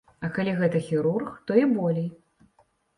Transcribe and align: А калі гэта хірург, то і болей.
А 0.27 0.29
калі 0.37 0.53
гэта 0.61 0.81
хірург, 0.87 1.29
то 1.47 1.61
і 1.63 1.69
болей. 1.77 2.13